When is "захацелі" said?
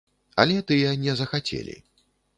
1.21-1.77